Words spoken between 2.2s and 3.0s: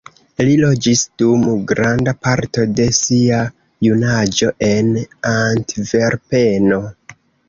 parto de